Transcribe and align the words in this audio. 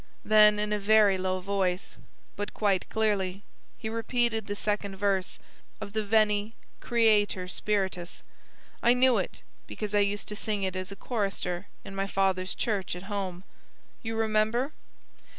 Then, 0.25 0.57
in 0.57 0.73
a 0.73 0.79
very 0.79 1.19
low 1.19 1.41
voice, 1.41 1.95
but 2.35 2.55
quite 2.55 2.89
clearly, 2.89 3.43
he 3.77 3.87
repeated 3.87 4.47
the 4.47 4.55
second 4.55 4.95
verse 4.95 5.37
of 5.79 5.93
the 5.93 6.03
VENI, 6.03 6.55
CREATOR 6.79 7.47
SPIRITUS. 7.47 8.23
I 8.81 8.95
knew 8.95 9.19
it, 9.19 9.43
because 9.67 9.93
I 9.93 9.99
used 9.99 10.27
to 10.29 10.35
sing 10.35 10.63
it 10.63 10.75
as 10.75 10.91
a 10.91 10.95
chorister 10.95 11.67
in 11.85 11.93
my 11.93 12.07
father's 12.07 12.55
church 12.55 12.95
at 12.95 13.03
home. 13.13 13.43
You 14.01 14.15
remember?" 14.15 14.71